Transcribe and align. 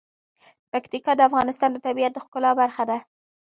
پکتیکا 0.71 1.11
د 1.15 1.21
افغانستان 1.29 1.69
د 1.73 1.77
طبیعت 1.87 2.11
د 2.13 2.17
ښکلا 2.25 2.51
برخه 2.61 2.83
ده. 2.89 2.97